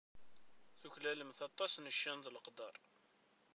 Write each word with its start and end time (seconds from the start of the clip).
Tuklalemt 0.81 1.39
aṭas 1.47 1.73
n 1.79 1.91
ccan 1.95 2.19
d 2.23 2.27
leqder. 2.35 2.75